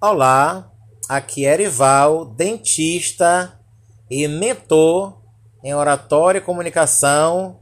Olá, 0.00 0.70
aqui 1.08 1.44
é 1.44 1.54
Erival, 1.54 2.24
dentista 2.24 3.60
e 4.08 4.28
mentor 4.28 5.20
em 5.64 5.74
oratória 5.74 6.38
e 6.38 6.40
comunicação 6.40 7.58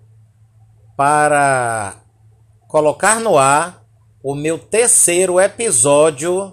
para 0.94 1.96
colocar 2.68 3.20
no 3.20 3.38
ar 3.38 3.82
o 4.22 4.34
meu 4.34 4.58
terceiro 4.58 5.40
episódio 5.40 6.52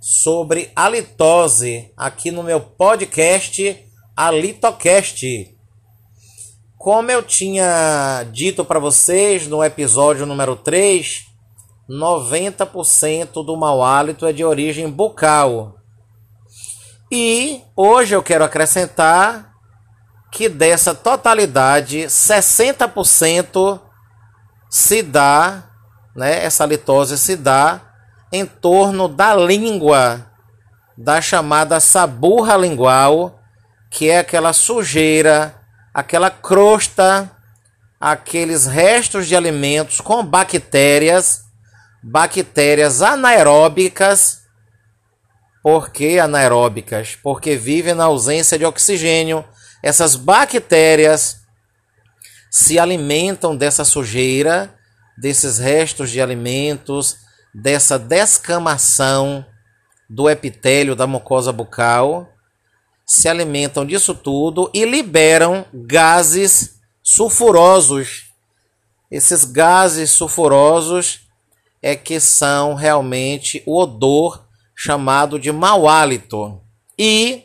sobre 0.00 0.70
halitose 0.76 1.92
aqui 1.96 2.30
no 2.30 2.44
meu 2.44 2.60
podcast 2.60 3.84
Alitocast. 4.16 5.52
Como 6.78 7.10
eu 7.10 7.24
tinha 7.24 8.24
dito 8.30 8.64
para 8.64 8.78
vocês 8.78 9.48
no 9.48 9.64
episódio 9.64 10.24
número 10.24 10.54
3, 10.54 11.26
90% 11.88 13.44
do 13.44 13.56
mau 13.56 13.82
hálito 13.82 14.26
é 14.26 14.32
de 14.32 14.44
origem 14.44 14.90
bucal. 14.90 15.76
E 17.10 17.62
hoje 17.76 18.14
eu 18.14 18.22
quero 18.22 18.44
acrescentar 18.44 19.52
que 20.32 20.48
dessa 20.48 20.94
totalidade, 20.94 21.98
60% 22.06 23.80
se 24.68 25.02
dá, 25.02 25.70
né, 26.14 26.44
essa 26.44 26.66
litose 26.66 27.16
se 27.16 27.36
dá 27.36 27.80
em 28.32 28.44
torno 28.44 29.06
da 29.06 29.34
língua, 29.34 30.26
da 30.98 31.20
chamada 31.20 31.78
saburra 31.78 32.56
lingual, 32.56 33.38
que 33.88 34.10
é 34.10 34.18
aquela 34.18 34.52
sujeira, 34.52 35.54
aquela 35.94 36.28
crosta, 36.28 37.30
aqueles 38.00 38.66
restos 38.66 39.28
de 39.28 39.36
alimentos 39.36 40.00
com 40.00 40.24
bactérias 40.24 41.45
bactérias 42.08 43.02
anaeróbicas. 43.02 44.42
Por 45.60 45.90
que 45.90 46.20
anaeróbicas? 46.20 47.18
Porque 47.20 47.56
vivem 47.56 47.94
na 47.94 48.04
ausência 48.04 48.56
de 48.56 48.64
oxigênio. 48.64 49.44
Essas 49.82 50.14
bactérias 50.14 51.40
se 52.48 52.78
alimentam 52.78 53.56
dessa 53.56 53.84
sujeira, 53.84 54.72
desses 55.18 55.58
restos 55.58 56.10
de 56.10 56.22
alimentos, 56.22 57.16
dessa 57.52 57.98
descamação 57.98 59.44
do 60.08 60.30
epitélio 60.30 60.94
da 60.94 61.08
mucosa 61.08 61.52
bucal, 61.52 62.32
se 63.04 63.28
alimentam 63.28 63.84
disso 63.84 64.14
tudo 64.14 64.70
e 64.72 64.84
liberam 64.84 65.66
gases 65.74 66.78
sulfurosos. 67.02 68.26
Esses 69.10 69.44
gases 69.44 70.12
sulfurosos 70.12 71.25
é 71.86 71.94
que 71.94 72.18
são 72.18 72.74
realmente 72.74 73.62
o 73.64 73.78
odor 73.78 74.44
chamado 74.74 75.38
de 75.38 75.52
mau 75.52 75.88
hálito. 75.88 76.60
E, 76.98 77.44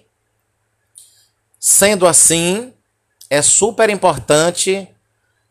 sendo 1.60 2.08
assim, 2.08 2.74
é 3.30 3.40
super 3.44 3.88
importante 3.92 4.88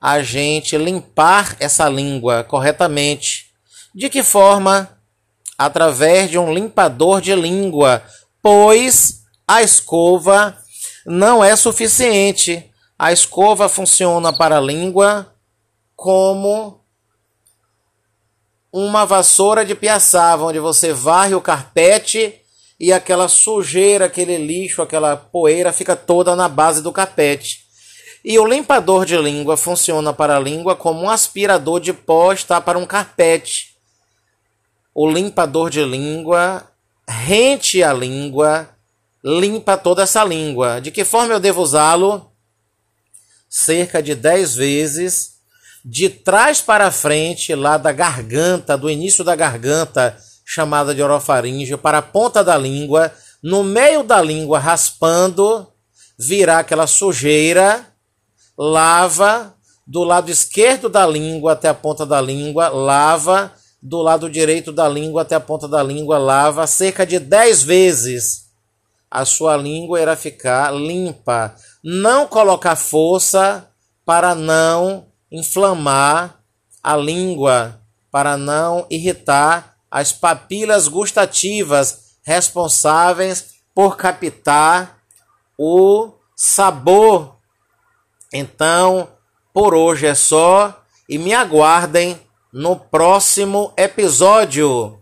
a 0.01 0.21
gente 0.23 0.77
limpar 0.77 1.57
essa 1.61 1.89
língua 1.89 2.43
corretamente. 2.43 3.53
De 3.95 4.11
que 4.11 4.25
forma? 4.25 4.99
Através 5.57 6.29
de 6.29 6.37
um 6.37 6.53
limpador 6.53 7.21
de 7.21 7.33
língua, 7.33 8.03
pois 8.43 9.23
a 9.47 9.63
escova 9.63 10.59
não 11.07 11.45
é 11.45 11.55
suficiente. 11.55 12.69
A 12.99 13.13
escova 13.13 13.69
funciona 13.69 14.33
para 14.33 14.57
a 14.57 14.61
língua 14.61 15.33
como 15.95 16.80
uma 18.73 19.05
vassoura 19.05 19.65
de 19.65 19.75
piaçava, 19.75 20.45
onde 20.45 20.59
você 20.59 20.93
varre 20.93 21.35
o 21.35 21.41
carpete 21.41 22.35
e 22.79 22.93
aquela 22.93 23.29
sujeira, 23.29 24.07
aquele 24.07 24.39
lixo, 24.39 24.81
aquela 24.81 25.17
poeira 25.17 25.73
fica 25.73 25.97
toda 25.97 26.37
na 26.37 26.49
base 26.49 26.83
do 26.83 26.93
carpete. 26.93 27.65
E 28.25 28.39
o 28.39 28.47
limpador 28.47 29.05
de 29.05 29.17
língua 29.17 29.57
funciona 29.57 30.13
para 30.13 30.37
a 30.37 30.41
língua 30.41 30.77
como 30.77 31.03
um 31.03 31.11
aspirador 31.11 31.81
de 31.81 31.93
pó 31.93 32.33
está 32.33 32.61
para 32.61 32.79
um 32.79 32.87
carpete. 32.87 33.77
O 34.95 35.09
limpador 35.11 35.71
de 35.71 35.85
língua 35.85 36.67
rente 37.11 37.83
a 37.83 37.93
língua, 37.93 38.69
limpa 39.23 39.77
toda 39.77 40.05
essa 40.05 40.25
língua. 40.25 40.81
De 40.81 40.91
que 40.91 41.05
forma 41.05 41.35
eu 41.35 41.41
devo 41.41 41.61
usá-lo? 41.61 42.31
Cerca 43.49 44.03
de 44.03 44.15
10 44.15 44.55
vezes 44.55 45.40
de 45.85 46.09
trás 46.09 46.61
para 46.61 46.91
frente, 46.91 47.55
lá 47.55 47.77
da 47.77 47.93
garganta, 47.93 48.77
do 48.77 48.91
início 48.91 49.25
da 49.25 49.35
garganta, 49.35 50.17
chamada 50.45 50.95
de 50.95 51.03
orofaringe, 51.03 51.77
para 51.77 51.99
a 51.99 52.03
ponta 52.03 52.45
da 52.45 52.57
língua, 52.57 53.13
no 53.43 53.63
meio 53.65 54.03
da 54.03 54.21
língua, 54.21 54.59
raspando, 54.59 55.67
virar 56.19 56.59
aquela 56.59 56.87
sujeira, 56.87 57.87
lava 58.59 59.55
do 59.87 60.05
lado 60.05 60.31
esquerdo 60.31 60.89
da 60.89 61.07
língua 61.07 61.53
até 61.53 61.69
a 61.69 61.75
ponta 61.75 62.05
da 62.05 62.21
língua, 62.21 62.69
lava 62.69 63.53
do 63.83 64.03
lado 64.03 64.29
direito 64.29 64.71
da 64.71 64.89
língua 64.89 65.23
até 65.23 65.35
a 65.35 65.41
ponta 65.41 65.67
da 65.67 65.83
língua, 65.83 66.19
lava 66.19 66.67
cerca 66.67 67.07
de 67.07 67.19
10 67.19 67.63
vezes. 67.63 68.51
A 69.11 69.25
sua 69.25 69.57
língua 69.57 70.01
irá 70.01 70.15
ficar 70.15 70.73
limpa. 70.73 71.55
Não 71.83 72.27
colocar 72.27 72.77
força 72.77 73.67
para 74.05 74.35
não 74.35 75.10
inflamar 75.31 76.41
a 76.83 76.97
língua 76.97 77.81
para 78.11 78.37
não 78.37 78.87
irritar 78.91 79.77
as 79.91 80.13
papilas 80.13 80.89
gustativas 80.89 82.17
responsáveis 82.23 83.55
por 83.75 83.97
captar 83.97 84.99
o 85.59 86.13
sabor. 86.37 87.37
Então, 88.33 89.09
por 89.53 89.75
hoje 89.75 90.07
é 90.07 90.15
só 90.15 90.83
e 91.09 91.19
me 91.19 91.35
aguardem 91.35 92.21
no 92.53 92.77
próximo 92.77 93.73
episódio. 93.77 95.00